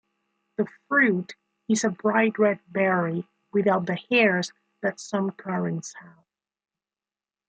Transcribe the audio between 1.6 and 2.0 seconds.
is a